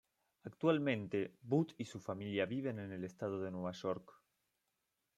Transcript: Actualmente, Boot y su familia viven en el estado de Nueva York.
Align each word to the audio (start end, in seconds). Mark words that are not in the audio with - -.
Actualmente, 0.45 1.35
Boot 1.43 1.75
y 1.77 1.85
su 1.85 1.99
familia 1.99 2.47
viven 2.47 2.79
en 2.79 2.91
el 2.91 3.03
estado 3.03 3.39
de 3.39 3.51
Nueva 3.51 3.71
York. 3.73 4.11